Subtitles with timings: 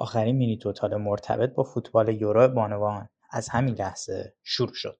[0.00, 4.98] آخرین مینی توتال مرتبط با فوتبال یورو بانوان از همین لحظه شروع شد.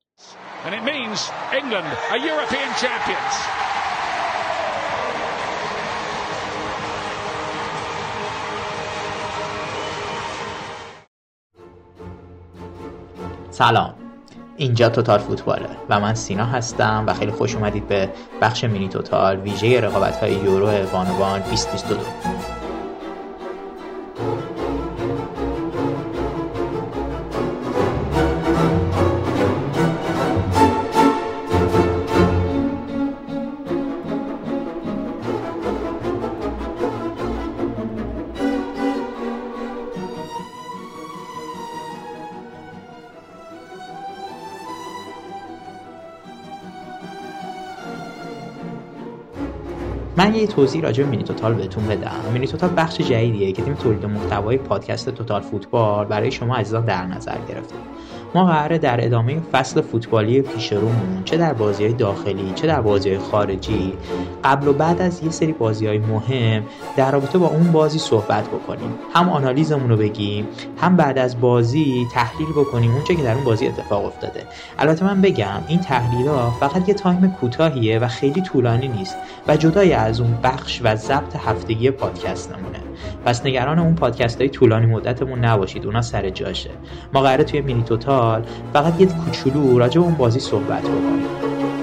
[13.50, 13.94] سلام.
[14.56, 18.10] اینجا توتال فوتباله و من سینا هستم و خیلی خوش اومدید به
[18.40, 22.37] بخش مینی توتال ویژه رقابت های یورو بانوان 2022
[50.18, 52.32] من یه توضیح راجع به مینی توتال بهتون بدم.
[52.32, 57.06] مینی توتال بخش جدیدیه که تیم تولید محتوای پادکست توتال فوتبال برای شما عزیزان در
[57.06, 57.74] نظر گرفته.
[58.34, 62.80] ما قراره در ادامه فصل فوتبالی پیش رومون چه در بازی های داخلی چه در
[62.80, 63.92] بازی های خارجی
[64.44, 66.62] قبل و بعد از یه سری بازی های مهم
[66.96, 68.94] در رابطه با اون بازی صحبت بکنیم.
[69.14, 70.46] هم آنالیزمون رو بگیم
[70.80, 74.42] هم بعد از بازی تحلیل بکنیم اونچه که در اون بازی اتفاق افتاده.
[74.78, 79.16] البته من بگم این تحلیل ها فقط یه time کوتاهیه و خیلی طولانی نیست
[79.48, 82.87] و جدای از اون بخش و ضبط هفتگی پادکست نمونه.
[83.24, 86.70] پس نگران اون پادکست های طولانی مدتمون نباشید اونا سر جاشه.
[87.12, 91.77] ما قراره توی مینی توتال فقط یه کوچولو راجع اون بازی صحبت بکنیم.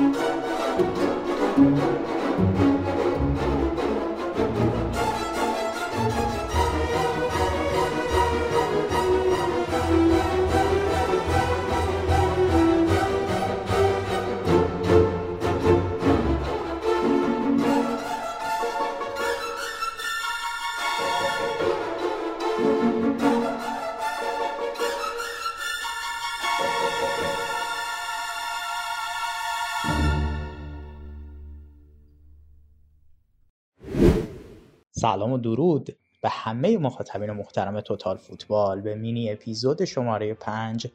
[35.05, 40.87] سلام و درود به همه مخاطبین محترم توتال فوتبال به مینی اپیزود شماره 5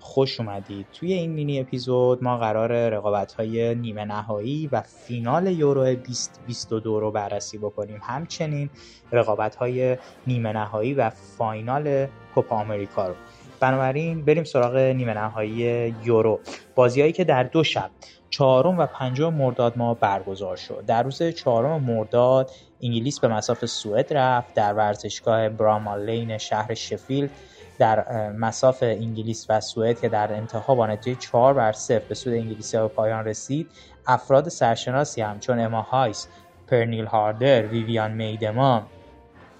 [0.00, 0.86] خوش اومدید.
[0.92, 7.10] توی این مینی اپیزود ما قرار رقابت های نیمه نهایی و فینال یورو 2022 رو
[7.10, 8.00] بررسی بکنیم.
[8.02, 8.70] همچنین
[9.12, 9.96] رقابت های
[10.26, 13.14] نیمه نهایی و فاینال کوپا آمریکا رو.
[13.60, 16.40] بنابراین بریم سراغ نیمه نهایی یورو.
[16.74, 17.90] بازیهایی که در دو شب
[18.30, 20.84] چهارم و پنجم مرداد ما برگزار شد.
[20.86, 22.50] در روز چهارم مرداد
[22.82, 24.54] انگلیس به مصاف سوئد رفت.
[24.54, 27.30] در ورزشگاه برامال لین شهر شفیلد
[27.78, 32.32] در مصاف انگلیس و سوئد که در انتها با نتیجه 4 بر 0 به سود
[32.32, 33.70] انگلیسی ها به پایان رسید
[34.06, 36.28] افراد سرشناسی هم چون اما هایس
[36.66, 38.82] پرنیل هاردر ویویان میدما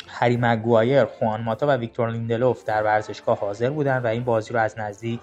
[0.08, 4.60] هری مگوایر خوان ماتا و ویکتور لیندلوف در ورزشگاه حاضر بودند و این بازی رو
[4.60, 5.20] از نزدیک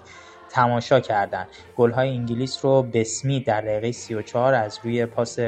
[0.48, 1.46] تماشا کردند.
[1.78, 5.38] های انگلیس رو بسمی در دقیقه 34 از روی پاس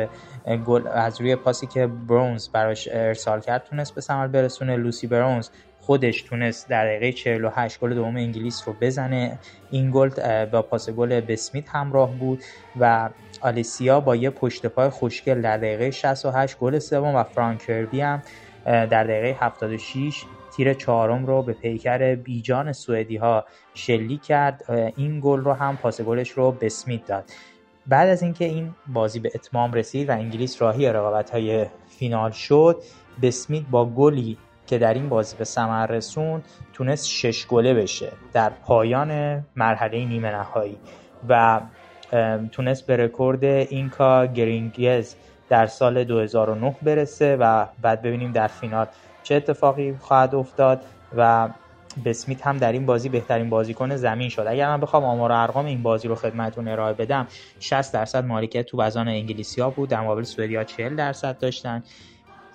[0.66, 4.76] گل از روی پاسی که برونز براش ارسال کرد تونست به ثمر برسونه.
[4.76, 5.48] لوسی برونز
[5.80, 9.38] خودش تونست در دقیقه 48 گل دوم انگلیس رو بزنه.
[9.70, 10.10] این گل
[10.44, 12.42] با پاس گل بسمیت همراه بود
[12.80, 13.08] و
[13.40, 18.22] آلیسیا با یه پشت پای خوشگل در دقیقه 68 گل سوم و فرانک کربی هم
[18.68, 20.24] در دقیقه 76
[20.56, 24.64] تیر چهارم رو به پیکر بیجان سوئدی ها شلیک کرد.
[24.96, 27.24] این گل رو هم پاس گلش رو به اسمیت داد.
[27.86, 32.82] بعد از اینکه این بازی به اتمام رسید و انگلیس راهی رقابت های فینال شد
[33.22, 38.50] بسمیت با گلی که در این بازی به ثمر رسوند تونست شش گله بشه در
[38.50, 40.78] پایان مرحله نیمه نهایی
[41.28, 41.60] و
[42.52, 45.16] تونست به رکورد اینکا گرینگز
[45.48, 48.86] در سال 2009 برسه و بعد ببینیم در فینال
[49.22, 50.82] چه اتفاقی خواهد افتاد
[51.16, 51.48] و
[52.04, 54.44] بسمیت هم در این بازی بهترین بازیکن زمین شد.
[54.48, 57.26] اگر من بخوام آمار و ارقام این بازی رو خدمتتون ارائه بدم
[57.60, 61.82] 60 درصد مالکیت تو بزان انگلیسی ها بود در مقابل سوئدیا 40 درصد داشتن.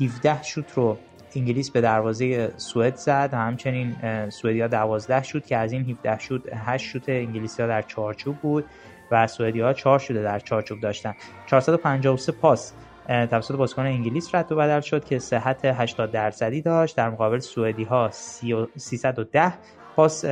[0.02, 0.98] 17 شوت رو
[1.36, 3.96] انگلیس به دروازه سوئد زد همچنین
[4.30, 8.66] سوئدیا 12 شوت که از این 17 شوت 8 شوت انگلیسی ها در چارچوب بود.
[9.14, 11.16] و سوئدیا ها 4 شده در چارچوب داشتن
[11.46, 12.74] 453 پاس
[13.08, 17.84] توسط بازیکن انگلیس رد و بدل شد که صحت 80 درصدی داشت در مقابل سوئدی
[17.84, 19.54] ها 310
[19.96, 20.26] پاس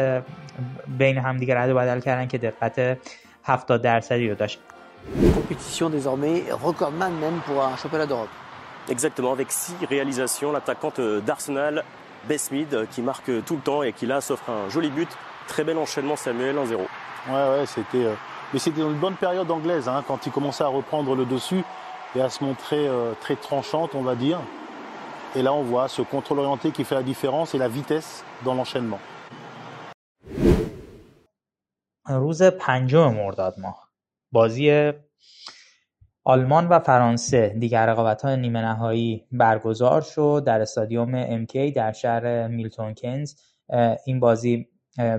[0.98, 2.98] بین همدیگه رد و بدل کردن که دقت
[3.44, 4.60] 70 درصدی رو داشت
[5.36, 8.30] compétition désormais recordman même pour un championnat d'Europe.
[8.90, 11.84] Exactement, avec six réalisations, l'attaquante d'Arsenal,
[12.28, 15.10] Besmid, qui marque tout le temps et qui là s'offre un joli but.
[15.48, 16.76] Très bel enchaînement Samuel 1-0.
[16.78, 16.88] Ouais,
[17.34, 18.06] ouais, c'était.
[18.06, 18.14] Euh,
[18.53, 21.65] mais c'était une bonne période anglaise, hein, quand il commençait à reprendre le dessus
[22.15, 24.39] et à se montrer euh, très tranchante, on va dire.
[25.35, 28.55] Et là, on voit ce contrôle orienté qui fait la différence et la vitesse dans
[28.55, 29.01] l'enchaînement.
[32.09, 33.89] روز پنجم مرداد ماه
[34.33, 34.93] بازی
[36.25, 42.49] آلمان و فرانسه دیگر رقابت های نیمه نهایی برگزار شد در استادیوم MK در شهر
[42.49, 43.35] میلتون کنز
[44.07, 44.69] این بازی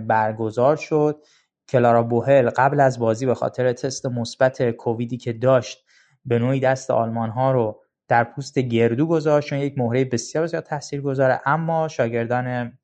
[0.08, 1.24] برگزار شد
[1.73, 5.85] کلارا بوهل قبل از بازی به خاطر تست مثبت کوویدی که داشت
[6.25, 9.49] به نوعی دست آلمان ها رو در پوست گردو گذاشت.
[9.49, 12.79] چون یک مهره بسیار بسیار تاثیر گذاره اما شاگردان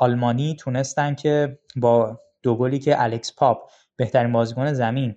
[0.00, 5.14] آلمانی تونستن که با دو گلی که الکس پاپ بهترین بازیکن زمین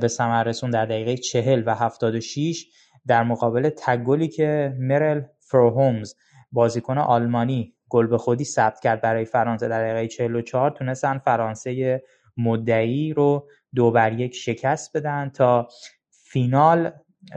[0.00, 2.66] به ثمر رسون در دقیقه چهل و هفتاد و شیش
[3.06, 6.14] در مقابل تک گلی که مرل فروهومز
[6.52, 12.02] بازیکن آلمانی گل به خودی ثبت کرد برای فرانسه در دقیقه 44 تونستن فرانسه
[12.36, 15.68] مدعی رو دو بر یک شکست بدن تا
[16.10, 16.90] فینال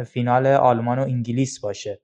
[0.06, 2.02] فینال آلمان و انگلیس باشه.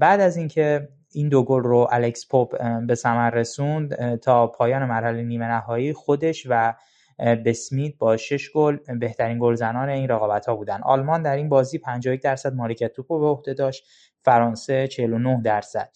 [0.00, 5.22] بعد از اینکه این دو گل رو الکس پاپ به ثمر رسوند تا پایان مرحله
[5.22, 6.74] نیمه نهایی خودش و
[7.18, 10.80] بسمیت با 6 گل بهترین گلزنان این رقابت ها بودن.
[10.82, 13.84] آلمان در این بازی 51 درصد مالکیت توپ رو به عهده داشت
[14.24, 15.90] فرانسه 49 درصد.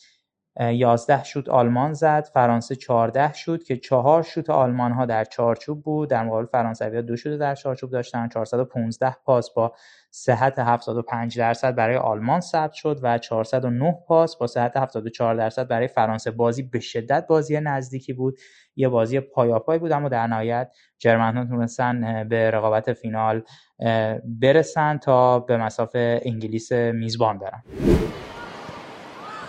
[0.57, 6.11] 11 شوت آلمان زد فرانسه 14 شوت که چهار شوت آلمان ها در چارچوب بود.
[6.11, 9.73] در مقابل فرانسوی دو شوت در چارچوب داشتن 415 پاس با
[10.11, 15.89] صحت 75 درصد برای آلمان ثبت شد و 409 پاس با صحت 74 درصد برای
[15.89, 16.31] فرانسه.
[16.31, 18.39] بازی به شدت بازی نزدیکی بود.
[18.77, 23.43] یه بازی پایاپای بود اما در نهایت جرمن ها تونستن به رقابت فینال
[24.25, 27.63] برسن تا به مسافه انگلیس میزبان برن.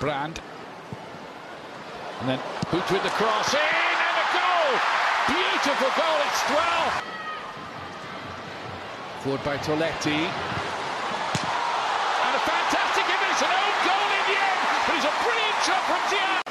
[0.02, 0.51] Brand.
[2.22, 2.40] And then
[2.70, 4.70] Boots with the cross in and a goal!
[5.26, 7.02] Beautiful goal, it's 12!
[9.26, 10.22] Forward by Toletti.
[12.22, 15.82] And a fantastic image, an own goal in the end, but it's a brilliant shot
[15.90, 16.46] from Diaz.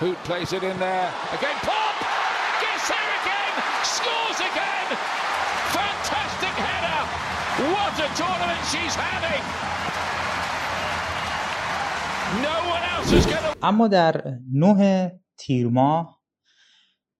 [0.00, 1.12] Hoot plays it in there.
[1.36, 1.96] Again, Pop!
[2.56, 3.52] Gets there again!
[3.84, 4.96] Scores again!
[5.76, 7.04] Fantastic header!
[7.68, 9.44] What a tournament she's having!
[12.40, 12.61] No
[13.62, 16.22] اما در نه تیر ماه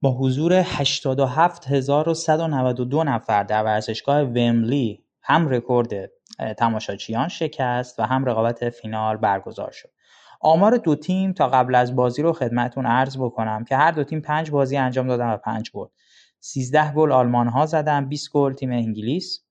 [0.02, 6.10] با حضور 87192 نفر در ورزشگاه ومبلی هم رکورد
[6.58, 9.90] تماشاچیان شکست و هم رقابت فینال برگزار شد.
[10.40, 14.20] آمار دو تیم تا قبل از بازی رو خدمتون عرض بکنم که هر دو تیم
[14.20, 15.86] پنج بازی انجام دادن و پنج گل
[16.40, 19.44] 13 گل آلمان ها زدن 20 گل تیم انگلیس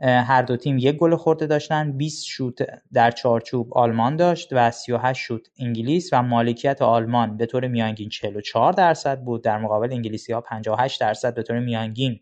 [0.00, 1.92] هر دو تیم یک گل خورده داشتن.
[1.92, 2.58] 20 شوت
[2.92, 8.72] در چارچوب آلمان داشت و 38 شوت انگلیس و مالکیت آلمان به طور میانگین 44
[8.72, 9.44] درصد بود.
[9.44, 12.20] در مقابل انگلیسی ها 58 درصد به طور میانگین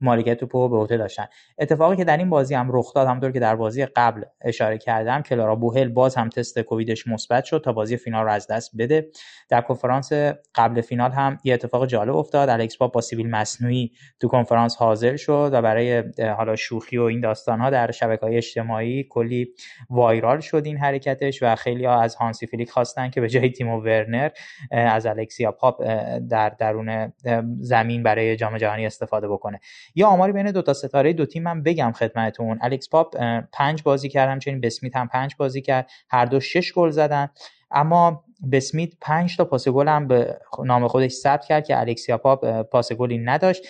[0.00, 1.26] مالکیت توپو به عهده داشتن.
[1.58, 5.22] اتفاقی که در این بازی هم رخ داد همونطور که در بازی قبل اشاره کردم
[5.22, 9.10] کلارا بوهل باز هم تست کوویدش مثبت شد تا بازی فینال رو از دست بده.
[9.48, 10.12] در کنفرانس
[10.54, 12.48] قبل فینال هم یه اتفاق جالب افتاد.
[12.48, 16.04] الکس پاپ با سیبیل مصنوعی تو کنفرانس حاضر شد و برای
[16.36, 19.48] حالا شوخی و این داستان ها در شبکه های اجتماعی کلی
[19.90, 23.80] وایرال شد این حرکتش و خیلی ها از هانسی فلیک خواستن که به جای تیمو
[23.80, 24.30] ورنر
[24.70, 25.82] از الکسیا پاپ
[26.30, 27.12] در درون
[27.60, 29.60] زمین برای جام جهانی استفاده بکنه.
[29.94, 32.58] یا آماری بین دو تا ستاره دو تیم من بگم خدمتتون.
[32.62, 33.16] الکس پاپ
[33.52, 35.90] پنج بازی کرد همچنین بسمیت هم پنج بازی کرد.
[36.10, 37.28] هر دو شش گل زدن.
[37.70, 42.62] اما بسمیت پنج تا پاس گل هم به نام خودش ثبت کرد که الکسیا پاپ
[42.62, 43.62] پاس گلی نداشت.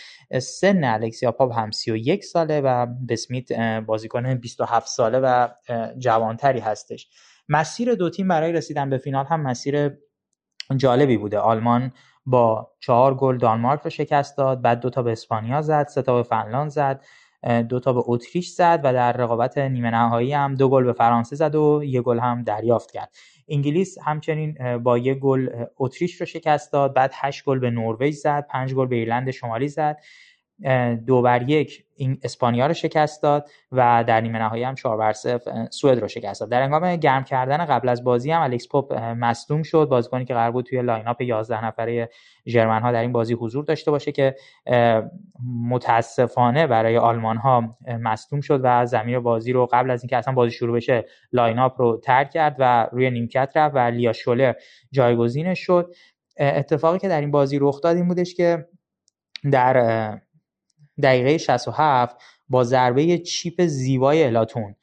[0.42, 3.52] سن الکسیا پاپ هم 31 ساله و بسمیت
[3.86, 5.48] بازیکن 27 ساله و
[5.98, 7.08] جوانتری هستش.
[7.48, 9.90] مسیر دو تیم برای رسیدن به فینال هم مسیر
[10.76, 11.38] جالبی بوده.
[11.38, 11.92] آلمان
[12.30, 16.16] با چهار گل دانمارک رو شکست داد بعد دو تا به اسپانیا زد سه تا
[16.16, 17.04] به فنلاند زد
[17.68, 21.36] دو تا به اتریش زد و در رقابت نیمه نهایی هم دو گل به فرانسه
[21.36, 23.16] زد و یه گل هم دریافت کرد.
[23.48, 28.46] انگلیس همچنین با یه گل اتریش رو شکست داد بعد هشت گل به نروژ زد
[28.50, 29.98] پنج گل به ایرلند شمالی زد.
[31.06, 35.12] دو بر یک این اسپانیا رو شکست داد و در نیمه نهایی هم 4 بر
[35.12, 36.50] 0 سوئد رو شکست داد.
[36.50, 39.88] در هنگام گرم کردن قبل از بازی هم الکس پاپ مصدوم شد.
[39.90, 42.10] بازیکنی که قرار بود توی line-up 11 نفره
[42.46, 44.36] ژرمن ها در این بازی حضور داشته باشه که
[45.68, 50.52] متاسفانه برای آلمان ها مصدوم شد و زمین بازی رو قبل از اینکه اصلا بازی
[50.52, 54.54] شروع بشه line-up رو ترک کرد و روی نیمکت رفت و لیا شولر
[54.92, 55.94] جایگزینش شد.
[56.36, 58.66] اتفاقی که در این بازی رخ داد این بودش که
[59.52, 60.20] در
[61.00, 62.16] دقیقه 67
[62.48, 64.74] با ضربه چیپ زیبای الا تون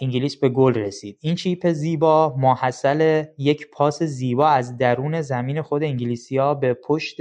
[0.00, 1.18] انگلیس به گل رسید.
[1.20, 7.16] این چیپ زیبا ماحصل یک پاس زیبا از درون زمین خود انگلیسیا به پشت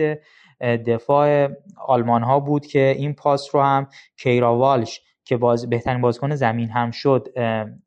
[0.62, 1.50] دفاع
[1.88, 6.69] آلمان ها بود که این پاس رو هم کیرا والش که باز بهترین بازیکن زمین
[6.69, 7.27] هم شد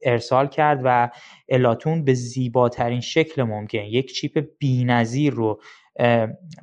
[0.02, 1.10] ارسال کرد و
[1.48, 5.60] الاتون به زیباترین شکل ممکن یک چیپ بینظیر رو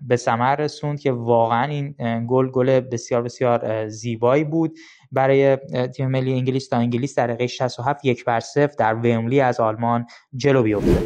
[0.02, 1.96] به ثمر رسوند که واقعا این
[2.28, 4.78] گل گل بسیار بسیار زیبایی بود.
[5.12, 5.58] برای
[5.96, 10.06] تیم ملی انگلیس تا انگلیس در دقیقه 67 یک بر صفر در ویملی از آلمان
[10.36, 11.04] جلو بیفتد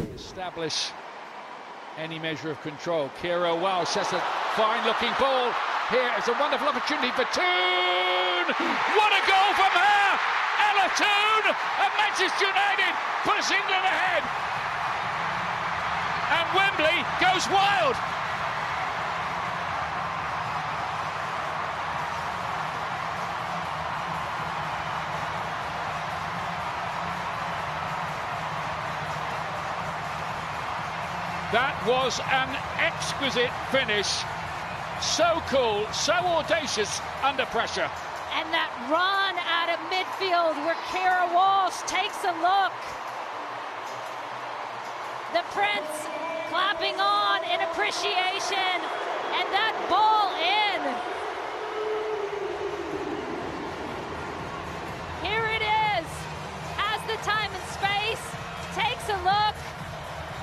[16.30, 17.96] And Wembley goes wild.
[31.52, 34.22] That was an exquisite finish.
[35.02, 37.90] So cool, so audacious under pressure.
[38.38, 42.70] And that run out of midfield where Kara Walsh takes a look.
[45.34, 45.99] The Prince
[46.60, 48.76] clapping on in appreciation.
[49.32, 50.80] And that ball in.
[55.24, 56.04] Here it is.
[56.76, 58.20] Has the time and space,
[58.76, 59.56] takes a look,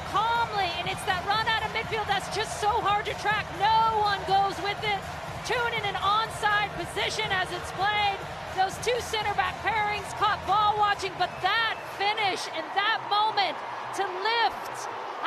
[0.09, 3.45] calmly, and it's that run out of midfield that's just so hard to track.
[3.62, 5.01] No one goes with it.
[5.45, 8.17] Tune in an onside position as it's played.
[8.57, 13.53] Those two center back pairings caught ball watching, but that finish and that moment
[13.97, 14.77] to lift.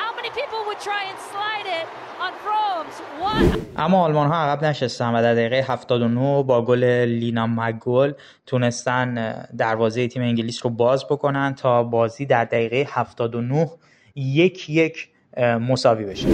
[0.01, 1.87] How many people would try and slide it
[2.25, 2.95] on Froms?
[3.23, 3.59] What?
[3.77, 8.13] اما آلمان ها عقب نشستن و در دقیقه 79 با گل لینا مگل
[8.45, 13.69] تونستن دروازه تیم انگلیس رو باز بکنن تا بازی در دقیقه 79
[14.15, 16.27] یک یک مساوی بشه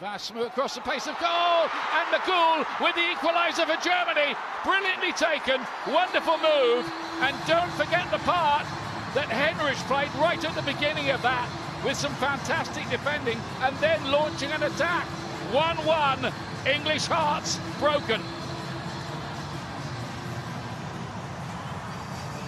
[0.00, 4.34] Vasmu across the pace of goal, and McGool with the equaliser for Germany.
[4.64, 5.60] Brilliantly taken,
[5.92, 6.90] wonderful move,
[7.20, 8.64] and don't forget the part
[9.12, 11.46] that Henrich played right at the beginning of that
[11.84, 15.04] with some fantastic defending and then launching an attack.
[15.52, 16.32] 1 1,
[16.64, 18.22] English hearts broken.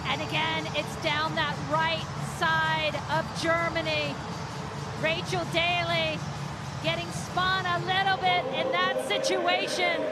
[0.07, 2.01] And again, it's down that right
[2.39, 4.15] side of Germany.
[5.03, 6.17] Rachel Daly
[6.83, 10.03] getting spun a little bit in that situation.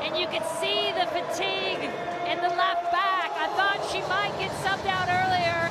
[0.00, 1.84] And you can see the fatigue
[2.24, 3.30] in the left back.
[3.36, 5.68] I thought she might get subbed out earlier.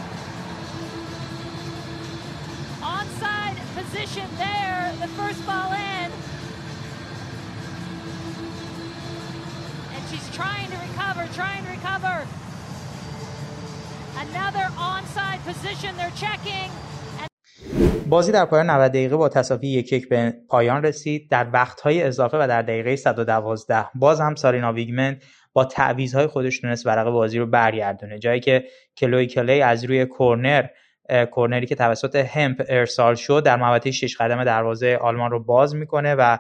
[2.86, 6.12] Onside position there, the first ball in.
[9.96, 12.28] And she's trying to recover, trying to recover.
[18.10, 21.30] بازی در پایان 90 دقیقه با تساوی یک یک به پایان رسید.
[21.30, 25.18] در وقتهای اضافه و در دقیقه 112 باز هم سارینا ویگمن
[25.54, 28.20] با تعویضهای خودش تونست ورق بازی رو برگردونه.
[28.20, 28.64] جایی که
[28.98, 30.66] کلوی کلی از روی کورنر
[31.32, 36.16] کورنری که توسط همپ ارسال شد در محوطه 6 قدم دروازه آلمان رو باز می‌کنه
[36.16, 36.38] و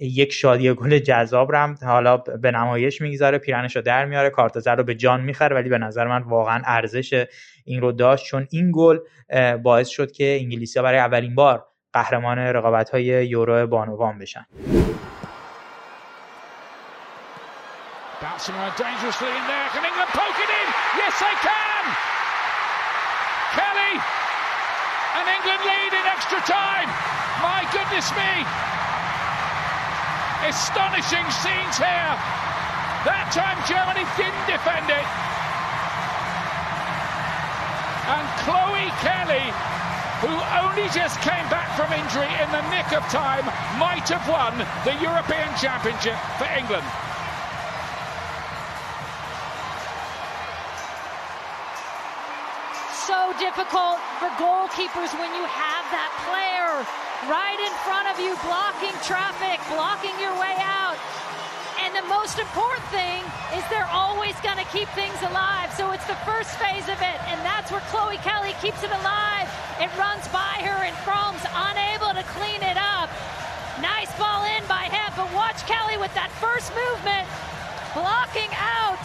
[0.00, 4.84] یک شادی گل جذاب رم حالا به نمایش می‌گذاره پیرنش رو در میاره کارت رو
[4.84, 7.26] به جان می‌خره ولی به نظر من واقعا ارزش
[7.64, 8.24] این رو داشت.
[8.24, 8.98] چون این گل
[9.62, 14.46] باعث شد که انگلیسی برای اولین بار قهرمان رقابت های یورو بانوان بشن.
[30.48, 32.14] Astonishing scenes here.
[33.04, 35.06] That time Germany didn't defend it.
[38.08, 39.46] And Chloe Kelly,
[40.24, 40.32] who
[40.64, 43.44] only just came back from injury in the nick of time,
[43.76, 44.56] might have won
[44.88, 46.88] the European Championship for England.
[53.06, 56.49] So difficult for goalkeepers when you have that player
[57.28, 60.96] right in front of you, blocking traffic, blocking your way out.
[61.84, 63.24] And the most important thing
[63.56, 65.72] is they're always going to keep things alive.
[65.76, 69.48] So it's the first phase of it, and that's where Chloe Kelly keeps it alive.
[69.80, 73.08] It runs by her, and Fromm's unable to clean it up.
[73.80, 77.24] Nice ball in by him, but watch Kelly with that first movement,
[77.96, 79.04] blocking out.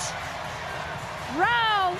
[1.39, 1.95] Row.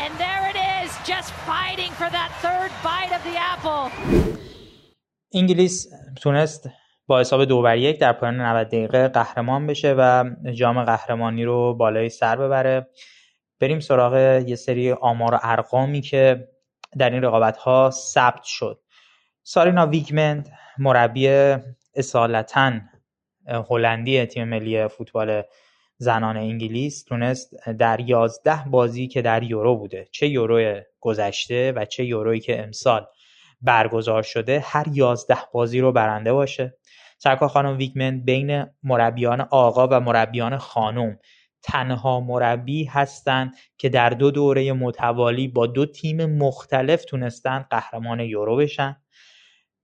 [0.00, 4.37] And there it is, just fighting for that third bite of the apple.
[5.32, 6.70] انگلیس تونست
[7.06, 11.74] با حساب دو بر یک در پایان 90 دقیقه قهرمان بشه و جام قهرمانی رو
[11.74, 12.88] بالای سر ببره.
[13.60, 14.14] بریم سراغ
[14.48, 16.48] یه سری آمار و ارقامی که
[16.98, 18.80] در این رقابت ها ثبت شد.
[19.42, 21.28] سارینا ویگمند مربی
[21.94, 22.72] اصالتا
[23.70, 25.42] هلندی تیم ملی فوتبال
[25.96, 32.04] زنان انگلیس تونست در یازده بازی که در یورو بوده چه یورو گذشته و چه
[32.04, 33.06] یورویی که امسال
[33.60, 36.78] برگزار شده هر یازده بازی رو برنده باشه.
[37.18, 41.18] سرکار خانم ویکمن بین مربیان آقا و مربیان خانم.
[41.62, 48.56] تنها مربی هستند که در دو دوره متوالی با دو تیم مختلف تونستن قهرمان یورو
[48.56, 48.96] بشن.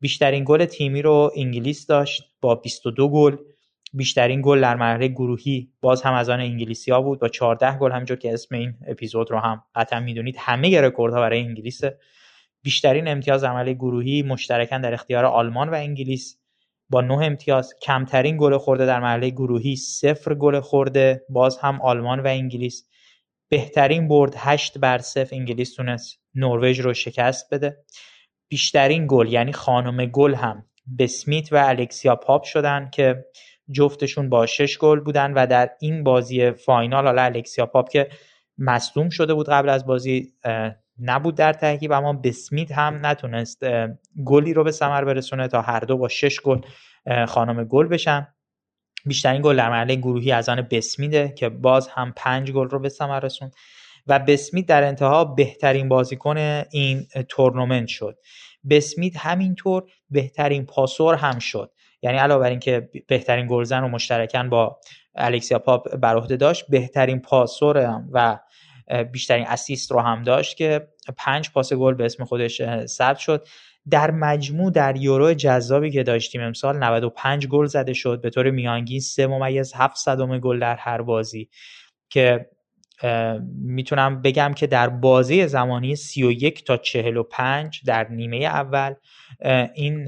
[0.00, 3.36] بیشترین گل تیمی رو انگلیس داشت با 22 گل.
[3.92, 7.20] بیشترین گل در مرحله گروهی باز هم از آن انگلیسی ها بود.
[7.20, 11.40] با 14 گل همینجور که اسم این اپیزود رو هم قطعا می‌دونید همه رکوردها برای
[11.40, 11.98] انگلیسه.
[12.64, 16.38] بیشترین امتیاز مرحله گروهی مشترکاً در اختیار آلمان و انگلیس.
[16.90, 21.24] با نه امتیاز کمترین گل خورده در مرحله گروهی صفر گل خورده.
[21.28, 22.88] باز هم آلمان و انگلیس.
[23.48, 25.36] بهترین برد هشت بر صفر.
[25.36, 27.84] انگلیس تونست نروژ رو شکست بده.
[28.48, 30.64] بیشترین گل یعنی خانم گل هم
[30.98, 33.24] بسمیت و الکسیا پاپ شدن که
[33.70, 38.08] جفتشون با شش گل بودن و در این بازی final حالا الکسیا پاپ که
[38.58, 40.32] مصدوم شده بود قبل از بازی
[41.00, 43.64] نبود در ترکیب اما بسمیت هم نتونست
[44.24, 46.60] گلی رو به ثمر برسونه تا هر دو با شش گل
[47.28, 48.28] خانم گل بشن.
[49.06, 52.88] بیشترین گل در مرحله گروهی از آن بسمیده که باز هم پنج گل رو به
[52.88, 53.54] ثمر رسوند.
[54.06, 56.36] و بسمیت در انتها بهترین بازیکن
[56.70, 58.18] این تورنمنت شد.
[58.70, 61.70] بسمیت همینطور بهترین پاسور هم شد.
[62.02, 64.80] یعنی علاوه بر اینکه بهترین گلزن رو مشترکن با
[65.14, 68.38] الکسیا پاپ بر عهده داشت بهترین پاسور و
[69.12, 73.46] بیشترین اسیست رو هم داشت که پنج پاس گل به اسم خودش ثبت شد.
[73.90, 78.20] در مجموع در یورو جذابی که داشتیم امسال 95 گل زده شد.
[78.20, 81.48] به طور میانگین 3 ممیز 7 صدم گل در هر بازی
[82.08, 82.50] که
[83.62, 88.94] می‌تونم بگم که در بازی زمانی 31 تا 45 در نیمه اول
[89.74, 90.06] این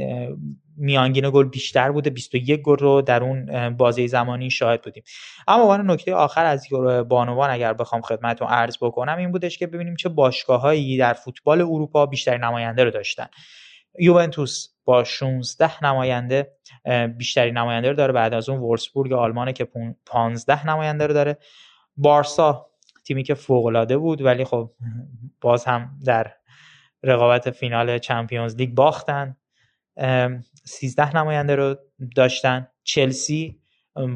[0.76, 5.02] میانگین گل بیشتر بوده 21 گل رو در اون بازی زمانی شاهد بودیم.
[5.48, 9.66] اما وان نکته آخر از یورو بانوان اگر بخوام خدمتتون عرض بکنم این بودش که
[9.66, 13.26] ببینیم چه باشگاههایی در فوتبال اروپا بیشتر نماینده رو داشتن.
[13.98, 16.52] یوونتوس با 16 نماینده
[17.16, 19.68] بیشتری نماینده رو داره بعد از اون وورسبورگ آلمان که
[20.06, 21.38] 15 نماینده رو داره.
[21.96, 22.66] بارسا
[23.06, 24.70] تیمی که فوق بود ولی خب
[25.40, 26.32] باز هم در
[27.02, 29.36] رقابت فینال چمپیونز لیگ باختن.
[30.64, 31.76] 13 نماینده رو
[32.16, 32.68] داشتن.
[32.84, 33.60] چلسی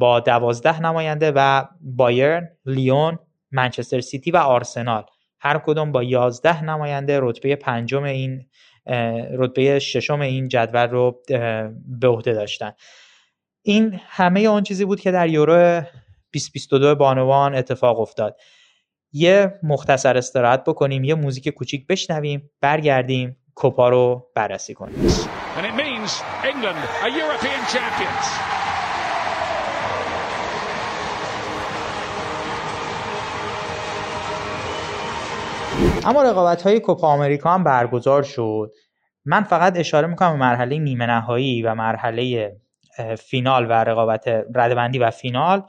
[0.01, 3.19] با 12 نماینده و بایرن لیون
[3.51, 5.05] منچستر سیتی و آرسنال.
[5.41, 8.47] هر کدوم با 11 نماینده رتبه پنجم این
[9.39, 11.23] رتبه ششم این جدول رو
[12.01, 12.73] به عهده داشتن.
[13.63, 15.81] این همه اون چیزی بود که در یورو
[16.33, 18.37] 2022 بانوان اتفاق افتاد.
[19.13, 23.37] یه مختصر استراحت بکنیم یه موزیک کوچیک بشنویم برگردیم.
[23.61, 24.95] کوپا رو بررسی کنیم.
[36.07, 38.71] اما رقابت های کوپا آمریکا هم برگزار شد.
[39.25, 42.53] من فقط اشاره می‌کنم به مرحله نیمه نهایی و مرحله
[43.19, 45.63] فینال و رقابت ردبندی و فینال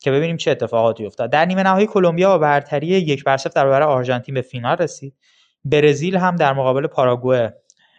[0.00, 1.30] که ببینیم چه اتفاقاتی افتاد.
[1.30, 5.16] در نیمه نهایی کلمبیا با برتری یک بر صفر در برابر آرژانتین به فینال رسید.
[5.64, 7.56] برزیل هم در مقابل پاراگوئه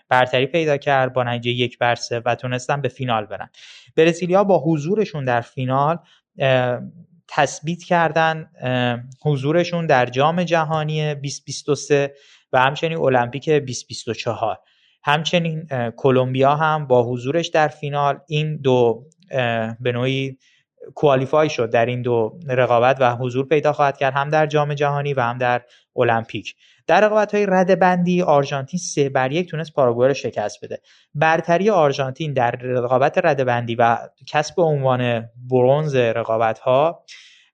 [0.10, 3.50] برتری پیدا کرد با نتیجه یک بر و تونستن به فینال برن.
[3.96, 5.98] برزیلیا با حضورشون در فینال
[7.28, 8.50] تثبیت کردن
[9.22, 12.14] حضورشون در جام جهانی 2023
[12.54, 14.60] و همچنین المپیک 2024
[15.04, 19.06] همچنین کلمبیا هم با حضورش در فینال این دو
[19.80, 20.38] به نوعی
[20.96, 25.14] کوالیفای شد در این دو رقابت و حضور پیدا خواهد کرد هم در جام جهانی
[25.14, 25.62] و هم در
[25.96, 26.56] المپیک.
[26.88, 30.82] در رقابت های رده بندی آرژانتین سه بر یک تونست پاراگوئه رو شکست بده.
[31.16, 37.04] برتری آرژانتین در رقابت رده بندی و کسب عنوان برونز رقابت ها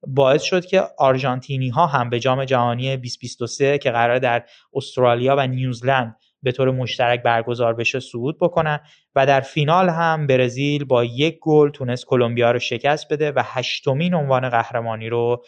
[0.08, 5.48] باعث شد که آرژانتینی ها هم به جام جهانی 2023 که قرار در استرالیا و
[5.48, 8.80] نیوزلند به طور مشترک برگزار بشه صعود بکنن
[9.15, 14.13] و در فینال هم برزیل با یک گل تونست کلمبیا رو شکست بده و هشتمین
[14.13, 15.43] عنوان قهرمانی رو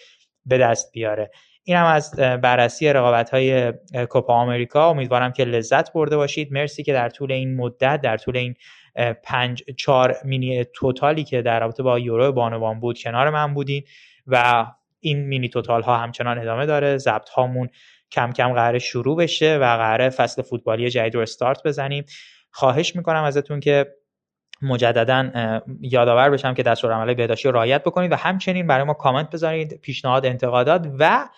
[0.45, 1.31] به دست بیاره.
[1.63, 3.73] این هم از بررسی رقابت های
[4.09, 4.89] کوپا آمریکا.
[4.89, 6.53] امیدوارم که لذت برده باشید.
[6.53, 8.55] مرسی که در طول این مدت در طول این
[9.23, 13.83] پنج چهار مینی توتالی که در رابطه با یورو بانوان بود کنار من بودین
[14.27, 14.65] و
[14.99, 16.97] این مینی توتال ها همچنان ادامه داره.
[16.97, 17.69] ضبط هامون
[18.11, 22.05] کم کم قرار شروع بشه و قرار فصل فوتبالی جدید رو استارت بزنیم.
[22.51, 23.95] خواهش می‌کنم ازتون که
[24.61, 29.81] مجددا یادآور بشم که دستورالعمل بهداشتی رو رعایت بکنید و همچنین برای ما کامنت بذارید
[29.81, 31.29] پیشنهاد انتقادات و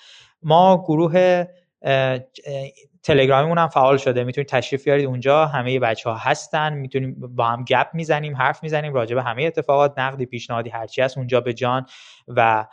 [0.44, 1.46] ما گروه
[3.04, 4.24] تلگرامیمون هم فعال شده.
[4.24, 5.46] می‌تونید تشریف بیارید اونجا.
[5.46, 6.74] همه بچه ها هستن.
[6.74, 11.18] می‌تونیم با هم گپ می‌زنیم حرف می‌زنیم راجع به همه اتفاقات نقدی پیشنهادی هرچی هست
[11.18, 11.86] اونجا به جان.
[12.28, 12.66] و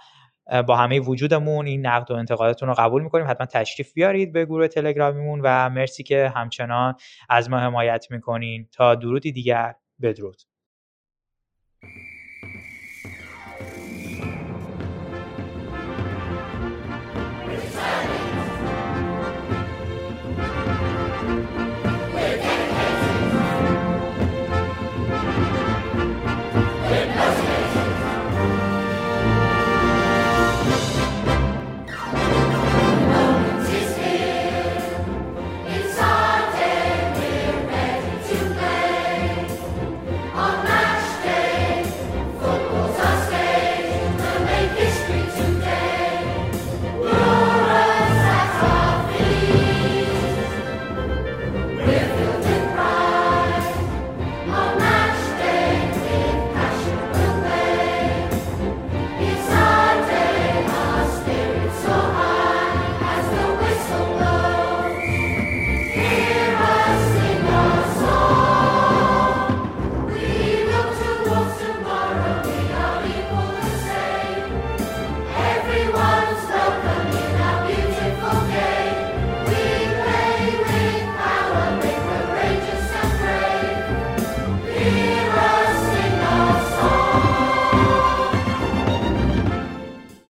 [0.67, 3.27] با همه وجودمون این نقد و انتقاداتون رو قبول می‌کنیم.
[3.29, 6.95] حتما تشریف بیارید به گروه تلگرامیمون و مرسی که همچنان
[7.29, 8.69] از ما حمایت می‌کنین.
[8.73, 10.43] تا درودی دیگر بدرود.